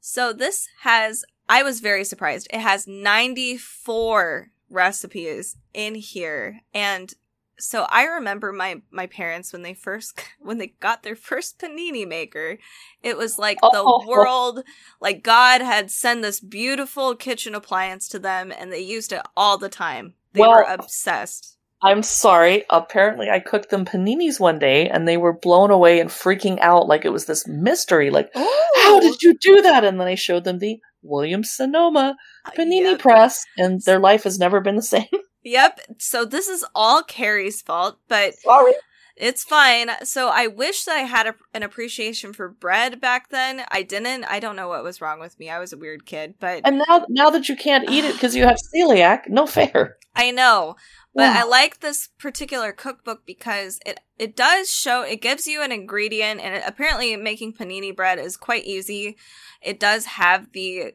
So 0.00 0.32
this 0.32 0.68
has 0.80 1.24
I 1.50 1.64
was 1.64 1.80
very 1.80 2.04
surprised. 2.04 2.46
It 2.52 2.60
has 2.60 2.86
94 2.86 4.52
recipes 4.70 5.56
in 5.74 5.96
here. 5.96 6.60
And 6.72 7.12
so 7.58 7.86
I 7.90 8.04
remember 8.04 8.52
my 8.52 8.82
my 8.92 9.06
parents 9.06 9.52
when 9.52 9.62
they 9.62 9.74
first 9.74 10.22
when 10.40 10.58
they 10.58 10.68
got 10.78 11.02
their 11.02 11.16
first 11.16 11.58
panini 11.58 12.06
maker, 12.06 12.56
it 13.02 13.18
was 13.18 13.36
like 13.36 13.58
oh. 13.64 13.70
the 13.72 14.08
world 14.08 14.62
like 15.00 15.24
God 15.24 15.60
had 15.60 15.90
sent 15.90 16.22
this 16.22 16.38
beautiful 16.38 17.16
kitchen 17.16 17.56
appliance 17.56 18.08
to 18.10 18.20
them 18.20 18.52
and 18.56 18.72
they 18.72 18.80
used 18.80 19.12
it 19.12 19.22
all 19.36 19.58
the 19.58 19.68
time. 19.68 20.14
They 20.32 20.40
well, 20.42 20.52
were 20.52 20.62
obsessed. 20.62 21.56
I'm 21.82 22.04
sorry. 22.04 22.64
Apparently 22.70 23.28
I 23.28 23.40
cooked 23.40 23.70
them 23.70 23.84
paninis 23.84 24.38
one 24.38 24.60
day 24.60 24.88
and 24.88 25.08
they 25.08 25.16
were 25.16 25.32
blown 25.32 25.72
away 25.72 25.98
and 25.98 26.10
freaking 26.10 26.60
out 26.60 26.86
like 26.86 27.04
it 27.04 27.12
was 27.12 27.24
this 27.24 27.48
mystery 27.48 28.10
like 28.10 28.30
oh. 28.36 28.68
how 28.84 29.00
did 29.00 29.20
you 29.20 29.36
do 29.36 29.62
that? 29.62 29.82
And 29.82 29.98
then 29.98 30.06
I 30.06 30.14
showed 30.14 30.44
them 30.44 30.60
the 30.60 30.78
Williams 31.02 31.50
Sonoma 31.50 32.16
uh, 32.44 32.50
Panini 32.50 32.82
yep. 32.82 32.98
Press, 33.00 33.44
and 33.56 33.80
their 33.82 33.98
life 33.98 34.24
has 34.24 34.38
never 34.38 34.60
been 34.60 34.76
the 34.76 34.82
same. 34.82 35.06
Yep. 35.42 35.80
So 35.96 36.26
this 36.26 36.48
is 36.48 36.66
all 36.74 37.02
Carrie's 37.02 37.62
fault, 37.62 37.98
but 38.08 38.34
sorry. 38.34 38.74
It's 39.16 39.44
fine. 39.44 39.90
So 40.04 40.28
I 40.28 40.46
wish 40.46 40.84
that 40.84 40.96
I 40.96 41.00
had 41.00 41.26
a, 41.26 41.34
an 41.52 41.62
appreciation 41.62 42.32
for 42.32 42.48
bread 42.48 43.00
back 43.00 43.28
then. 43.28 43.64
I 43.70 43.82
didn't. 43.82 44.24
I 44.24 44.40
don't 44.40 44.56
know 44.56 44.68
what 44.68 44.82
was 44.82 45.00
wrong 45.00 45.20
with 45.20 45.38
me. 45.38 45.50
I 45.50 45.58
was 45.58 45.72
a 45.72 45.78
weird 45.78 46.06
kid, 46.06 46.34
but 46.40 46.62
and 46.64 46.82
now 46.88 47.04
now 47.08 47.30
that 47.30 47.48
you 47.48 47.56
can't 47.56 47.90
eat 47.90 48.04
it 48.04 48.12
because 48.16 48.34
you 48.34 48.44
have 48.44 48.56
celiac, 48.74 49.28
no 49.28 49.46
fair. 49.46 49.96
I 50.14 50.30
know, 50.30 50.76
but. 51.14 51.36
I 51.36 51.44
like 51.44 51.80
this 51.80 52.08
particular 52.18 52.72
cookbook 52.72 53.26
because 53.26 53.80
it 53.84 54.00
it 54.18 54.36
does 54.36 54.70
show 54.70 55.02
it 55.02 55.20
gives 55.20 55.46
you 55.46 55.62
an 55.62 55.72
ingredient, 55.72 56.40
and 56.40 56.54
it, 56.54 56.62
apparently 56.66 57.16
making 57.16 57.54
panini 57.54 57.94
bread 57.94 58.18
is 58.18 58.36
quite 58.36 58.64
easy. 58.64 59.16
It 59.60 59.80
does 59.80 60.06
have 60.06 60.52
the 60.52 60.94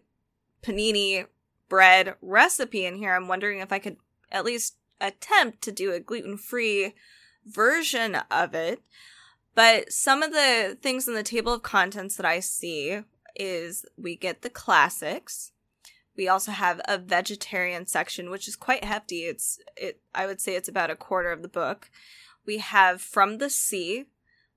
panini 0.63 1.25
bread 1.67 2.15
recipe 2.21 2.85
in 2.85 2.95
here. 2.95 3.13
I'm 3.13 3.27
wondering 3.27 3.59
if 3.59 3.71
I 3.71 3.79
could 3.79 3.97
at 4.31 4.45
least 4.45 4.77
attempt 5.01 5.61
to 5.63 5.71
do 5.71 5.91
a 5.91 5.99
gluten 5.99 6.37
free 6.37 6.93
version 7.45 8.15
of 8.31 8.53
it. 8.53 8.81
But 9.53 9.91
some 9.91 10.21
of 10.21 10.31
the 10.31 10.77
things 10.81 11.07
in 11.07 11.13
the 11.13 11.23
table 11.23 11.53
of 11.53 11.63
contents 11.63 12.17
that 12.17 12.25
I 12.25 12.39
see 12.39 13.01
is 13.35 13.85
we 13.97 14.15
get 14.15 14.41
the 14.41 14.49
classics 14.49 15.51
We 16.17 16.27
also 16.27 16.51
have 16.51 16.81
a 16.85 16.97
vegetarian 16.97 17.87
section, 17.87 18.29
which 18.29 18.47
is 18.47 18.55
quite 18.55 18.83
hefty. 18.83 19.25
It's 19.25 19.59
it 19.75 20.01
I 20.13 20.25
would 20.25 20.39
say 20.41 20.55
it's 20.55 20.69
about 20.69 20.89
a 20.89 20.95
quarter 20.95 21.31
of 21.31 21.41
the 21.41 21.47
book. 21.47 21.89
We 22.45 22.59
have 22.59 23.01
From 23.01 23.37
the 23.37 23.49
Sea. 23.49 24.05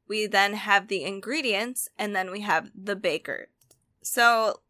We 0.07 0.27
then 0.27 0.55
have 0.55 0.89
the 0.89 1.05
ingredients, 1.05 1.89
and 1.99 2.17
then 2.17 2.31
we 2.31 2.41
have 2.41 2.71
the 2.75 2.97
baker. 2.97 3.49
So 4.03 4.61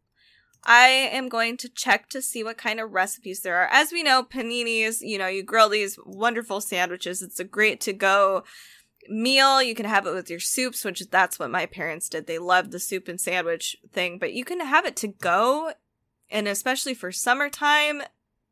I 0.63 0.87
am 0.87 1.29
going 1.29 1.55
to 1.57 1.69
check 1.69 2.09
to 2.09 2.21
see 2.21 2.43
what 2.43 2.57
kind 2.57 2.79
of 2.79 2.91
recipes 2.91 3.39
there 3.39 3.55
are. 3.55 3.69
As 3.71 3.91
we 3.91 4.03
know, 4.03 4.23
paninis, 4.23 5.01
you 5.01 5.17
know, 5.17 5.27
you 5.27 5.43
grill 5.43 5.69
these 5.69 5.97
wonderful 6.05 6.59
sandwiches. 6.59 7.21
It's 7.21 7.39
a 7.39 7.45
great 7.45 7.79
to 7.81 7.93
go 7.93 8.43
meal. 9.07 9.61
You 9.61 9.75
can 9.75 9.85
have 9.85 10.05
it 10.05 10.13
with 10.13 10.29
your 10.29 10.41
soups, 10.41 10.83
which 10.83 11.09
that's 11.09 11.39
what 11.39 11.49
my 11.49 11.65
parents 11.65 12.09
did. 12.09 12.27
They 12.27 12.39
loved 12.39 12.71
the 12.71 12.79
soup 12.79 13.07
and 13.07 13.19
sandwich 13.19 13.77
thing, 13.93 14.19
but 14.19 14.33
you 14.33 14.43
can 14.43 14.59
have 14.59 14.85
it 14.85 14.97
to 14.97 15.07
go. 15.07 15.71
And 16.29 16.47
especially 16.47 16.93
for 16.93 17.11
summertime, 17.11 18.03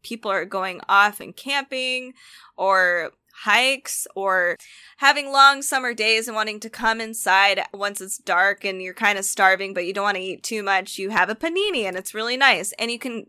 people 0.04 0.32
are 0.32 0.46
going 0.46 0.82
off 0.88 1.20
and 1.20 1.36
camping 1.36 2.14
or 2.56 3.12
hikes 3.44 4.08
or 4.16 4.56
having 4.98 5.32
long 5.32 5.62
summer 5.62 5.94
days 5.94 6.28
and 6.28 6.36
wanting 6.36 6.60
to 6.60 6.70
come 6.70 7.00
inside 7.00 7.62
once 7.72 8.02
it's 8.02 8.18
dark 8.18 8.66
and 8.66 8.82
you're 8.82 8.96
kind 8.96 9.20
of 9.20 9.26
starving 9.26 9.76
but 9.76 9.86
you 9.86 9.94
don't 9.94 10.06
want 10.06 10.18
to 10.18 10.24
eat 10.24 10.42
too 10.42 10.64
much 10.64 10.98
you 10.98 11.12
have 11.12 11.30
a 11.30 11.36
panini 11.36 11.84
and 11.84 11.96
it's 11.96 12.16
really 12.16 12.38
nice. 12.38 12.74
And 12.80 12.90
you 12.90 12.98
can 12.98 13.28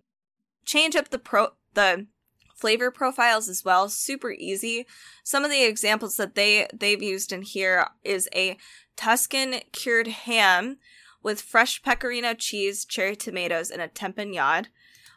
change 0.64 0.96
up 0.96 1.08
the 1.08 1.18
pro 1.18 1.48
the 1.74 2.06
flavor 2.54 2.90
profiles 2.90 3.48
as 3.48 3.64
well 3.64 3.88
super 3.88 4.32
easy. 4.32 4.86
Some 5.22 5.44
of 5.44 5.50
the 5.50 5.64
examples 5.64 6.16
that 6.16 6.34
they 6.34 6.68
they've 6.72 7.02
used 7.02 7.32
in 7.32 7.42
here 7.42 7.86
is 8.02 8.28
a 8.34 8.56
tuscan 8.96 9.60
cured 9.72 10.08
ham 10.08 10.78
with 11.28 11.42
fresh 11.42 11.82
pecorino 11.82 12.32
cheese 12.32 12.86
cherry 12.86 13.14
tomatoes 13.14 13.70
and 13.70 13.82
a 13.82 13.88
tempeh 13.88 14.66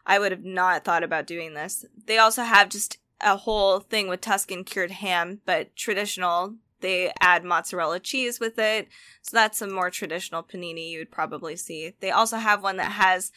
I 0.06 0.20
would 0.20 0.34
have 0.34 0.44
not 0.44 0.84
thought 0.84 1.06
about 1.06 1.26
doing 1.26 1.54
this. 1.54 1.86
They 2.06 2.18
also 2.18 2.44
have 2.44 2.68
just 2.68 2.98
a 3.22 3.38
whole 3.38 3.80
thing 3.80 4.10
with 4.10 4.20
Tuscan 4.20 4.66
cured 4.66 4.92
ham, 4.92 5.40
but 5.46 5.74
traditional. 5.78 6.56
They 6.82 7.14
add 7.22 7.46
mozzarella 7.46 8.02
cheese 8.02 8.42
with 8.42 8.60
it. 8.60 8.90
So 9.22 9.38
that's 9.38 9.62
a 9.62 9.68
more 9.68 9.90
traditional 9.90 10.44
panini 10.44 10.90
you 10.90 11.00
would 11.00 11.12
probably 11.12 11.56
see. 11.56 11.94
They 12.02 12.12
also 12.12 12.36
have 12.36 12.62
one 12.62 12.76
that 12.76 12.92
has 12.92 13.32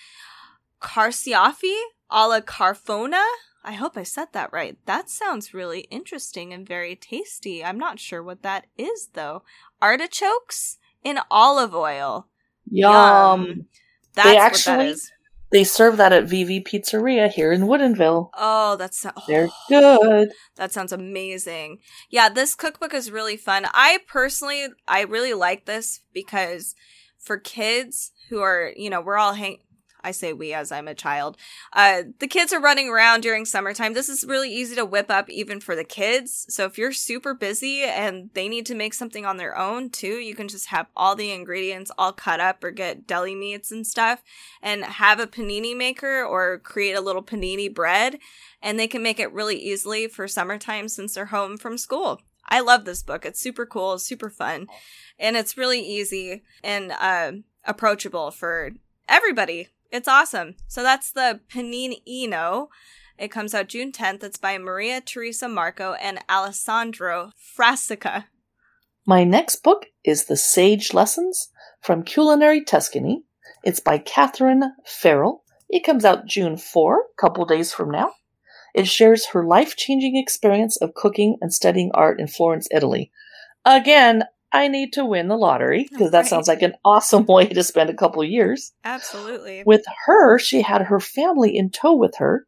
carciofi 0.83 1.79
alla 2.11 2.43
carfona. 2.43 3.25
I 3.63 3.75
hope 3.75 3.97
I 3.97 4.03
said 4.03 4.33
that 4.33 4.53
right. 4.53 4.79
That 4.87 5.09
sounds 5.09 5.55
really 5.55 5.83
interesting 5.93 6.53
and 6.53 6.67
very 6.67 6.97
tasty. 6.97 7.65
I'm 7.65 7.79
not 7.79 8.01
sure 8.01 8.21
what 8.21 8.43
that 8.43 8.67
is 8.77 9.11
though. 9.13 9.45
Artichokes 9.81 10.79
in 11.05 11.21
olive 11.31 11.73
oil. 11.73 12.27
Yum. 12.71 12.93
Yum. 12.93 13.67
That's 14.15 14.29
they 14.29 14.37
actually, 14.37 14.77
what 14.77 14.83
that 14.83 14.89
is. 14.89 15.11
They 15.53 15.65
serve 15.65 15.99
that 15.99 16.13
at 16.13 16.25
VV 16.25 16.67
Pizzeria 16.67 17.31
here 17.31 17.53
in 17.53 17.63
Woodinville. 17.63 18.31
Oh, 18.35 18.77
that's 18.77 19.07
oh, 19.07 19.23
they're 19.29 19.49
good. 19.69 20.33
That 20.57 20.73
sounds 20.73 20.93
amazing. 20.93 21.79
Yeah, 22.11 22.29
this 22.29 22.57
cookbook 22.57 22.93
is 22.93 23.11
really 23.11 23.37
fun. 23.37 23.67
I 23.73 23.99
personally, 24.09 24.67
I 24.89 25.03
really 25.03 25.35
like 25.35 25.67
this 25.67 26.01
because 26.13 26.75
for 27.19 27.39
kids 27.39 28.11
who 28.29 28.41
are, 28.41 28.73
you 28.77 28.91
know, 28.91 29.01
we're 29.01 29.17
all 29.17 29.35
hang- 29.35 29.63
I 30.05 30.11
say 30.11 30.33
we 30.33 30.53
as 30.53 30.71
I'm 30.71 30.87
a 30.87 30.95
child. 30.95 31.37
Uh, 31.73 32.03
the 32.19 32.29
kids 32.29 32.53
are 32.53 32.61
running 32.61 32.89
around 32.89 33.23
during 33.23 33.45
summertime. 33.45 33.95
This 33.95 34.09
is 34.09 34.25
really 34.25 34.53
easy 34.53 34.77
to 34.77 34.85
whip 34.85 35.11
up 35.11 35.29
even 35.31 35.61
for 35.61 35.75
the 35.75 35.85
kids. 35.85 36.47
So 36.49 36.67
if 36.67 36.79
you're 36.79 36.93
super 36.93 37.35
busy 37.35 37.83
and 37.83 38.31
they 38.35 38.49
need 38.49 38.67
to 38.67 38.75
make 38.75 38.95
something 38.95 39.25
on 39.25 39.39
their 39.39 39.57
own 39.57 39.91
too, 39.91 40.19
you 40.19 40.35
can 40.35 40.49
just 40.49 40.69
have 40.69 40.87
all 40.97 41.17
the 41.17 41.33
ingredients 41.33 41.91
all 41.97 42.13
cut 42.13 42.39
up 42.39 42.63
or 42.63 42.71
get 42.71 43.07
deli 43.07 43.35
meats 43.35 43.73
and 43.73 43.87
stuff 43.87 44.23
and 44.63 44.85
have 44.85 45.19
a 45.19 45.27
panini 45.27 45.77
maker 45.77 46.23
or 46.23 46.59
create 46.59 46.95
a 46.95 47.01
little 47.01 47.23
panini 47.23 47.73
bread 47.73 48.19
and 48.63 48.79
they 48.79 48.87
can 48.87 49.03
make 49.03 49.19
it 49.19 49.33
really 49.33 49.57
easily 49.57 50.07
for 50.07 50.29
summertime 50.29 50.89
since 50.89 51.15
they're 51.15 51.27
home 51.27 51.57
from 51.57 51.79
school. 51.79 52.21
I 52.49 52.61
love 52.61 52.85
this 52.85 53.03
book. 53.03 53.25
It's 53.25 53.41
super 53.41 53.67
cool, 53.67 53.99
super 53.99 54.29
fun, 54.29 54.67
and 55.19 55.37
it's 55.37 55.57
really 55.57 55.81
easy 55.81 56.43
and 56.63 56.93
uh, 56.93 57.33
approachable 57.65 58.31
for 58.31 58.73
everybody 59.09 59.69
it's 59.95 60.09
awesome. 60.09 60.57
So 60.67 60.83
that's 60.83 61.13
the 61.13 61.39
Panino. 61.49 62.67
It 63.17 63.31
comes 63.31 63.55
out 63.55 63.69
June 63.69 63.93
10th. 63.93 64.25
It's 64.25 64.39
by 64.39 64.59
Maria 64.59 65.01
Teresa 65.01 65.49
Marco 65.49 65.93
and 65.93 66.19
Alessandro 66.29 67.31
Frasca. 67.39 68.25
My 69.07 69.23
next 69.23 69.63
book 69.63 69.87
is 70.05 70.25
The 70.25 70.37
Sage 70.37 70.93
Lessons 70.93 71.49
from 71.81 72.03
Culinary 72.03 72.65
Tuscany. 72.65 73.23
It's 73.63 73.79
by 73.79 73.99
Catherine 73.99 74.73
Farrell. 74.85 75.45
It 75.71 75.85
comes 75.85 76.05
out 76.05 76.27
June 76.27 76.57
4, 76.57 76.99
a 76.99 77.21
couple 77.21 77.45
days 77.45 77.73
from 77.73 77.93
now. 77.93 78.15
It 78.75 78.89
shares 78.89 79.27
her 79.27 79.45
life 79.45 79.77
changing 79.77 80.17
experience 80.17 80.77
of 80.77 80.95
cooking 80.95 81.37
and 81.41 81.55
studying 81.55 81.93
art 81.95 82.19
in 82.19 82.27
Florence, 82.27 82.67
Italy. 82.73 83.13
Again, 83.65 84.25
I 84.55 84.69
need 84.69 84.93
to 84.93 85.05
win 85.05 85.27
the 85.27 85.37
lottery 85.37 85.89
because 85.91 86.13
that 86.13 86.19
right. 86.19 86.27
sounds 86.27 86.47
like 86.47 86.63
an 86.63 86.75
awesome 86.85 87.27
way 87.29 87.49
to 87.49 87.65
spend 87.65 87.91
a 87.91 87.95
couple 87.95 88.23
years. 88.23 88.73
Absolutely. 88.85 89.65
With 89.67 89.85
her, 90.07 90.39
she 90.39 90.63
had 90.63 90.83
her 90.83 91.01
family 91.01 91.57
in 91.57 91.71
tow 91.71 91.95
with 91.97 92.17
her, 92.19 92.47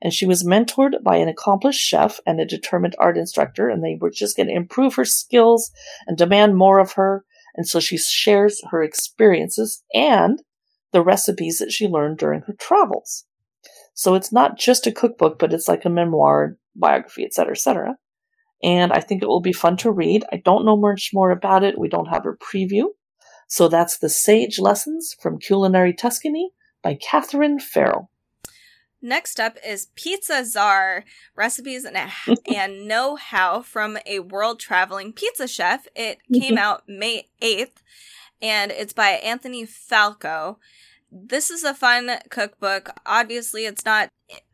and 0.00 0.14
she 0.14 0.26
was 0.26 0.44
mentored 0.44 1.02
by 1.02 1.16
an 1.16 1.28
accomplished 1.28 1.80
chef 1.80 2.20
and 2.24 2.40
a 2.40 2.46
determined 2.46 2.94
art 3.00 3.18
instructor, 3.18 3.68
and 3.68 3.82
they 3.82 3.98
were 4.00 4.10
just 4.10 4.36
going 4.36 4.46
to 4.46 4.54
improve 4.54 4.94
her 4.94 5.04
skills 5.04 5.72
and 6.06 6.16
demand 6.16 6.56
more 6.56 6.78
of 6.78 6.92
her. 6.92 7.24
And 7.56 7.66
so 7.66 7.80
she 7.80 7.98
shares 7.98 8.62
her 8.70 8.80
experiences 8.80 9.82
and 9.92 10.40
the 10.92 11.02
recipes 11.02 11.58
that 11.58 11.72
she 11.72 11.88
learned 11.88 12.18
during 12.18 12.42
her 12.42 12.54
travels. 12.54 13.24
So 13.92 14.14
it's 14.14 14.32
not 14.32 14.56
just 14.56 14.86
a 14.86 14.92
cookbook, 14.92 15.40
but 15.40 15.52
it's 15.52 15.66
like 15.66 15.84
a 15.84 15.90
memoir, 15.90 16.56
biography, 16.76 17.24
etc., 17.24 17.52
etc 17.52 17.96
and 18.62 18.92
I 18.92 19.00
think 19.00 19.22
it 19.22 19.28
will 19.28 19.40
be 19.40 19.52
fun 19.52 19.76
to 19.78 19.90
read. 19.90 20.24
I 20.32 20.36
don't 20.36 20.64
know 20.64 20.76
much 20.76 21.10
more 21.12 21.30
about 21.30 21.64
it. 21.64 21.78
We 21.78 21.88
don't 21.88 22.08
have 22.08 22.26
a 22.26 22.32
preview. 22.32 22.86
So 23.48 23.68
that's 23.68 23.98
The 23.98 24.08
Sage 24.08 24.58
Lessons 24.58 25.16
from 25.20 25.38
Culinary 25.38 25.92
Tuscany 25.92 26.52
by 26.82 26.94
Catherine 26.94 27.58
Farrell. 27.58 28.10
Next 29.02 29.40
up 29.40 29.56
is 29.66 29.88
Pizza 29.94 30.44
Czar 30.44 31.04
Recipes 31.34 31.84
and, 31.84 31.96
and 32.54 32.86
Know 32.86 33.16
How 33.16 33.62
from 33.62 33.98
a 34.06 34.20
World 34.20 34.60
Traveling 34.60 35.12
Pizza 35.12 35.48
Chef. 35.48 35.88
It 35.94 36.18
mm-hmm. 36.18 36.40
came 36.40 36.58
out 36.58 36.84
May 36.86 37.28
8th 37.42 37.78
and 38.42 38.70
it's 38.70 38.92
by 38.92 39.08
Anthony 39.08 39.64
Falco. 39.64 40.58
This 41.10 41.50
is 41.50 41.64
a 41.64 41.74
fun 41.74 42.18
cookbook. 42.30 42.90
Obviously, 43.04 43.66
it's 43.66 43.84
not 43.84 44.08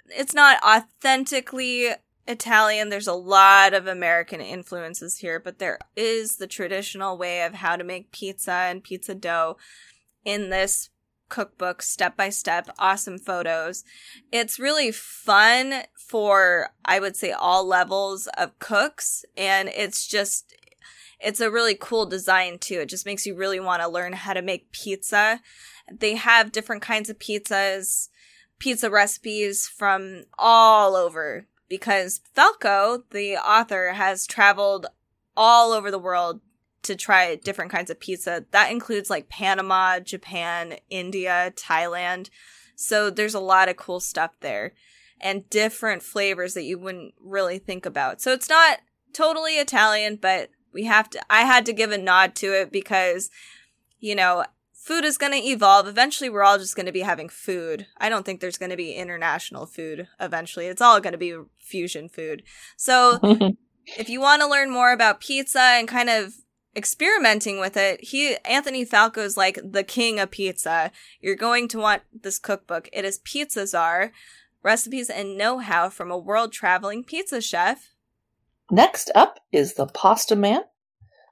it's 0.08 0.34
not 0.34 0.62
authentically 0.62 1.90
Italian. 2.26 2.88
There's 2.88 3.06
a 3.06 3.12
lot 3.12 3.74
of 3.74 3.86
American 3.86 4.40
influences 4.40 5.18
here, 5.18 5.38
but 5.38 5.58
there 5.58 5.78
is 5.94 6.36
the 6.36 6.46
traditional 6.46 7.16
way 7.16 7.42
of 7.42 7.54
how 7.54 7.76
to 7.76 7.84
make 7.84 8.12
pizza 8.12 8.52
and 8.52 8.82
pizza 8.82 9.14
dough 9.14 9.56
in 10.24 10.50
this 10.50 10.90
cookbook 11.28 11.82
step 11.82 12.16
by 12.16 12.28
step 12.28 12.68
awesome 12.78 13.18
photos 13.18 13.82
it's 14.30 14.60
really 14.60 14.92
fun 14.92 15.82
for 15.96 16.68
i 16.84 17.00
would 17.00 17.16
say 17.16 17.32
all 17.32 17.66
levels 17.66 18.28
of 18.36 18.56
cooks 18.60 19.24
and 19.36 19.68
it's 19.70 20.06
just 20.06 20.54
it's 21.18 21.40
a 21.40 21.50
really 21.50 21.74
cool 21.74 22.06
design 22.06 22.58
too 22.58 22.80
it 22.80 22.88
just 22.88 23.06
makes 23.06 23.26
you 23.26 23.34
really 23.34 23.58
want 23.58 23.82
to 23.82 23.88
learn 23.88 24.12
how 24.12 24.32
to 24.32 24.40
make 24.42 24.70
pizza 24.70 25.40
they 25.92 26.14
have 26.14 26.52
different 26.52 26.82
kinds 26.82 27.10
of 27.10 27.18
pizzas 27.18 28.08
pizza 28.60 28.88
recipes 28.88 29.66
from 29.66 30.22
all 30.38 30.94
over 30.94 31.46
because 31.68 32.20
Falco, 32.34 33.04
the 33.10 33.36
author, 33.36 33.92
has 33.92 34.26
traveled 34.26 34.86
all 35.36 35.72
over 35.72 35.90
the 35.90 35.98
world 35.98 36.40
to 36.82 36.94
try 36.94 37.34
different 37.34 37.72
kinds 37.72 37.90
of 37.90 38.00
pizza. 38.00 38.44
That 38.52 38.70
includes 38.70 39.10
like 39.10 39.28
Panama, 39.28 39.98
Japan, 40.00 40.76
India, 40.88 41.52
Thailand. 41.56 42.30
So 42.76 43.10
there's 43.10 43.34
a 43.34 43.40
lot 43.40 43.68
of 43.68 43.76
cool 43.76 44.00
stuff 44.00 44.32
there 44.40 44.72
and 45.20 45.48
different 45.50 46.02
flavors 46.02 46.54
that 46.54 46.64
you 46.64 46.78
wouldn't 46.78 47.14
really 47.20 47.58
think 47.58 47.86
about. 47.86 48.20
So 48.20 48.32
it's 48.32 48.48
not 48.48 48.78
totally 49.12 49.54
Italian, 49.54 50.16
but 50.16 50.50
we 50.72 50.84
have 50.84 51.10
to 51.10 51.20
I 51.30 51.42
had 51.42 51.66
to 51.66 51.72
give 51.72 51.90
a 51.90 51.98
nod 51.98 52.34
to 52.36 52.52
it 52.52 52.70
because 52.70 53.30
you 53.98 54.14
know, 54.14 54.44
food 54.86 55.04
is 55.04 55.18
going 55.18 55.32
to 55.32 55.48
evolve. 55.48 55.88
Eventually, 55.88 56.30
we're 56.30 56.44
all 56.44 56.58
just 56.58 56.76
going 56.76 56.86
to 56.86 56.92
be 56.92 57.00
having 57.00 57.28
food. 57.28 57.86
I 57.98 58.08
don't 58.08 58.24
think 58.24 58.40
there's 58.40 58.56
going 58.56 58.70
to 58.70 58.76
be 58.76 58.92
international 58.92 59.66
food 59.66 60.06
eventually. 60.20 60.66
It's 60.66 60.80
all 60.80 61.00
going 61.00 61.12
to 61.12 61.18
be 61.18 61.36
fusion 61.58 62.08
food. 62.08 62.44
So, 62.76 63.18
if 63.98 64.08
you 64.08 64.20
want 64.20 64.42
to 64.42 64.48
learn 64.48 64.70
more 64.70 64.92
about 64.92 65.20
pizza 65.20 65.60
and 65.60 65.88
kind 65.88 66.08
of 66.08 66.34
experimenting 66.76 67.58
with 67.58 67.76
it, 67.76 68.04
he 68.04 68.36
Anthony 68.44 68.84
Falco 68.84 69.22
is 69.22 69.36
like 69.36 69.58
the 69.62 69.82
king 69.82 70.20
of 70.20 70.30
pizza. 70.30 70.92
You're 71.20 71.34
going 71.34 71.66
to 71.68 71.78
want 71.78 72.02
this 72.22 72.38
cookbook. 72.38 72.88
It 72.92 73.04
is 73.04 73.18
Pizza 73.18 73.66
Czar, 73.66 74.12
recipes 74.62 75.10
and 75.10 75.36
know-how 75.36 75.90
from 75.90 76.12
a 76.12 76.18
world 76.18 76.52
traveling 76.52 77.02
pizza 77.02 77.40
chef. 77.40 77.90
Next 78.70 79.10
up 79.16 79.40
is 79.50 79.74
the 79.74 79.86
Pasta 79.86 80.36
Man 80.36 80.62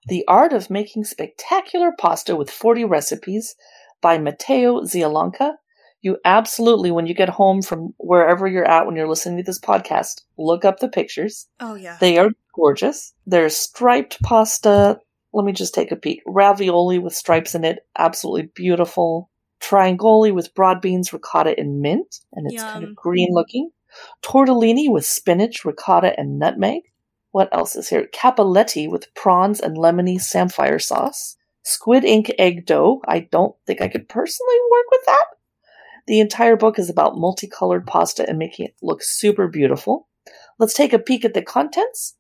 the 0.06 0.25
Art 0.28 0.52
of 0.52 0.70
Making 0.70 1.04
Spectacular 1.04 1.92
Pasta 1.99 2.37
with 2.37 2.50
40 2.50 2.84
Recipes 2.84 3.54
by 4.00 4.18
Mateo 4.18 4.82
Zielonka. 4.82 5.54
You 6.02 6.18
absolutely, 6.25 6.90
when 6.90 7.06
you 7.06 7.14
get 7.14 7.30
home 7.30 7.62
from 7.62 7.94
wherever 7.96 8.46
you're 8.46 8.68
at 8.68 8.87
when 8.87 8.94
you're 8.94 9.08
listening 9.08 9.38
to 9.38 9.42
this 9.42 9.58
podcast, 9.58 10.20
look 10.37 10.64
up 10.64 10.80
the 10.80 10.88
pictures. 10.88 11.49
Oh 11.61 11.75
yeah. 11.75 11.96
They 12.00 12.18
are 12.18 12.30
gorgeous. 12.54 13.14
There's 13.26 13.56
striped 13.56 14.23
pasta. 14.23 14.99
Let 15.32 15.46
me 15.46 15.52
just 15.52 15.75
take 15.75 15.90
a 15.90 15.96
peek. 15.96 16.20
Ravioli 16.26 16.99
with 16.99 17.14
stripes 17.14 17.54
in 17.54 17.64
it. 17.64 17.78
Absolutely 17.96 18.50
beautiful. 18.54 19.30
Triangoli 19.61 20.34
with 20.34 20.54
broad 20.54 20.82
beans, 20.82 21.12
ricotta, 21.12 21.54
and 21.58 21.80
mint. 21.80 22.20
And 22.34 22.46
it's 22.50 22.62
kind 22.62 22.84
of 22.84 22.94
green 22.94 23.30
looking. 23.32 23.70
Tortellini 24.23 24.90
with 24.90 25.06
spinach, 25.06 25.64
ricotta, 25.64 26.18
and 26.18 26.38
nutmeg. 26.38 26.82
What 27.34 27.48
else 27.50 27.74
is 27.74 27.88
here? 27.88 28.06
Cappelletti 28.14 28.88
with 28.88 29.12
prawns 29.16 29.58
and 29.58 29.76
lemony 29.76 30.20
samphire 30.20 30.78
sauce. 30.78 31.36
Squid 31.64 32.04
ink 32.04 32.30
egg 32.38 32.64
dough. 32.64 33.02
I 33.08 33.26
don't 33.32 33.56
think 33.66 33.80
I 33.80 33.88
could 33.88 34.08
personally 34.08 34.56
work 34.70 34.84
with 34.92 35.00
that. 35.06 35.24
The 36.06 36.20
entire 36.20 36.54
book 36.54 36.78
is 36.78 36.88
about 36.88 37.18
multicolored 37.18 37.88
pasta 37.88 38.24
and 38.28 38.38
making 38.38 38.66
it 38.66 38.76
look 38.80 39.02
super 39.02 39.48
beautiful. 39.48 40.06
Let's 40.60 40.74
take 40.74 40.92
a 40.92 40.98
peek 41.00 41.24
at 41.24 41.34
the 41.34 41.42
contents. 41.42 42.14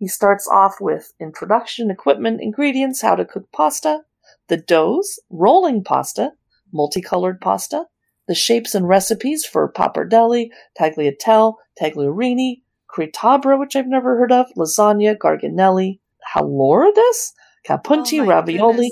He 0.00 0.08
starts 0.08 0.48
off 0.48 0.80
with 0.80 1.12
introduction, 1.20 1.88
equipment, 1.88 2.40
ingredients, 2.40 3.02
how 3.02 3.14
to 3.14 3.24
cook 3.24 3.52
pasta, 3.52 4.00
the 4.48 4.56
doughs, 4.56 5.20
rolling 5.30 5.84
pasta, 5.84 6.32
multicolored 6.72 7.40
pasta, 7.40 7.84
the 8.26 8.34
shapes 8.34 8.74
and 8.74 8.88
recipes 8.88 9.46
for 9.46 9.72
pappardelle, 9.72 10.50
tagliatelle, 10.76 11.54
tagliarini, 11.80 12.62
critabra, 12.96 13.58
which 13.58 13.76
I've 13.76 13.86
never 13.86 14.16
heard 14.16 14.32
of, 14.32 14.46
lasagna, 14.56 15.16
garganelli, 15.16 15.98
halloridus, 16.34 17.32
capunti, 17.68 18.20
Oh 18.22 18.26
ravioli, 18.26 18.90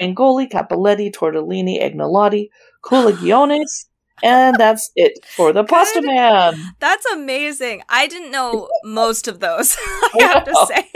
triangoli, 0.00 0.50
cappelletti, 0.50 1.12
tortellini, 1.12 1.82
agnolotti, 1.82 2.48
culaggiones, 2.82 3.86
and 4.22 4.56
that's 4.56 4.90
it 4.96 5.24
for 5.26 5.52
the 5.52 5.64
pasta 5.72 6.00
Good. 6.00 6.06
man. 6.06 6.54
That's 6.80 7.04
amazing. 7.12 7.82
I 7.88 8.06
didn't 8.06 8.30
know 8.30 8.68
most 8.84 9.28
of 9.28 9.40
those. 9.40 9.76
I 10.20 10.22
have 10.22 10.44
to 10.44 10.66
say. 10.66 10.88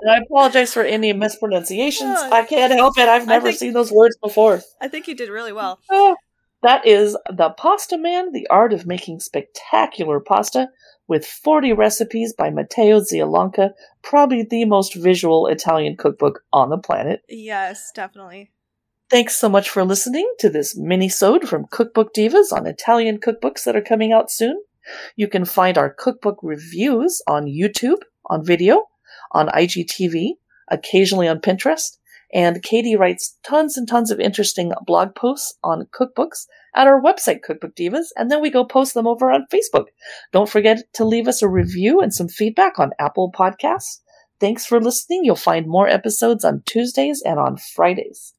And 0.00 0.10
I 0.10 0.18
apologize 0.18 0.72
for 0.74 0.82
any 0.82 1.12
mispronunciations. 1.12 2.18
Oh, 2.18 2.30
I 2.32 2.44
can't 2.44 2.72
help 2.72 2.98
it. 2.98 3.08
I've 3.08 3.26
never 3.26 3.46
think- 3.48 3.58
seen 3.58 3.72
those 3.72 3.90
words 3.90 4.16
before. 4.22 4.60
I 4.80 4.88
think 4.88 5.08
you 5.08 5.14
did 5.14 5.30
really 5.30 5.52
well. 5.52 5.78
Ah, 5.90 6.14
that 6.64 6.86
is 6.86 7.14
The 7.28 7.50
Pasta 7.50 7.98
Man, 7.98 8.32
the 8.32 8.46
art 8.48 8.72
of 8.72 8.86
making 8.86 9.20
spectacular 9.20 10.18
pasta, 10.18 10.70
with 11.06 11.26
40 11.26 11.74
recipes 11.74 12.32
by 12.32 12.48
Mateo 12.48 13.00
Zielonka, 13.00 13.72
probably 14.02 14.42
the 14.42 14.64
most 14.64 14.94
visual 14.94 15.46
Italian 15.46 15.94
cookbook 15.94 16.42
on 16.54 16.70
the 16.70 16.78
planet. 16.78 17.22
Yes, 17.28 17.92
definitely. 17.94 18.50
Thanks 19.10 19.36
so 19.36 19.50
much 19.50 19.68
for 19.68 19.84
listening 19.84 20.26
to 20.38 20.48
this 20.48 20.74
mini-sode 20.74 21.46
from 21.46 21.66
Cookbook 21.70 22.14
Divas 22.14 22.50
on 22.50 22.66
Italian 22.66 23.18
cookbooks 23.18 23.64
that 23.64 23.76
are 23.76 23.82
coming 23.82 24.14
out 24.14 24.30
soon. 24.30 24.62
You 25.16 25.28
can 25.28 25.44
find 25.44 25.76
our 25.76 25.90
cookbook 25.90 26.38
reviews 26.42 27.20
on 27.28 27.44
YouTube, 27.44 28.00
on 28.30 28.42
video, 28.42 28.84
on 29.32 29.48
IGTV, 29.48 30.38
occasionally 30.70 31.28
on 31.28 31.40
Pinterest, 31.40 31.98
and 32.34 32.62
Katie 32.62 32.96
writes 32.96 33.38
tons 33.44 33.78
and 33.78 33.88
tons 33.88 34.10
of 34.10 34.18
interesting 34.18 34.72
blog 34.84 35.14
posts 35.14 35.54
on 35.62 35.86
cookbooks 35.98 36.46
at 36.74 36.88
our 36.88 37.00
website, 37.00 37.42
Cookbook 37.42 37.76
Divas, 37.76 38.08
and 38.16 38.30
then 38.30 38.42
we 38.42 38.50
go 38.50 38.64
post 38.64 38.94
them 38.94 39.06
over 39.06 39.30
on 39.30 39.46
Facebook. 39.52 39.86
Don't 40.32 40.48
forget 40.48 40.92
to 40.94 41.04
leave 41.04 41.28
us 41.28 41.40
a 41.40 41.48
review 41.48 42.00
and 42.00 42.12
some 42.12 42.28
feedback 42.28 42.80
on 42.80 42.90
Apple 42.98 43.30
Podcasts. 43.30 44.00
Thanks 44.40 44.66
for 44.66 44.80
listening. 44.80 45.20
You'll 45.22 45.36
find 45.36 45.68
more 45.68 45.88
episodes 45.88 46.44
on 46.44 46.62
Tuesdays 46.66 47.22
and 47.24 47.38
on 47.38 47.56
Fridays. 47.56 48.34